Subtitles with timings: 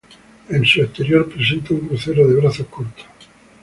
[0.49, 3.05] En su exterior presenta un crucero de brazos cortos.